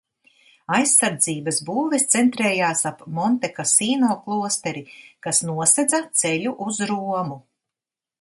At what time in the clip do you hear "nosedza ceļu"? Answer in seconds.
5.51-6.55